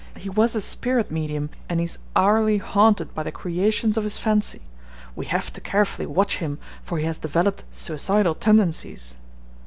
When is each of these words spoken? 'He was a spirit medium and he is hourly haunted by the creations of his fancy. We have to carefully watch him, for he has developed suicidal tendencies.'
'He 0.17 0.31
was 0.31 0.55
a 0.55 0.61
spirit 0.61 1.11
medium 1.11 1.51
and 1.69 1.79
he 1.79 1.83
is 1.83 1.99
hourly 2.15 2.57
haunted 2.57 3.13
by 3.13 3.21
the 3.21 3.31
creations 3.31 3.97
of 3.97 4.03
his 4.03 4.17
fancy. 4.17 4.63
We 5.15 5.27
have 5.27 5.53
to 5.53 5.61
carefully 5.61 6.07
watch 6.07 6.37
him, 6.39 6.57
for 6.81 6.97
he 6.97 7.05
has 7.05 7.19
developed 7.19 7.65
suicidal 7.69 8.33
tendencies.' 8.33 9.17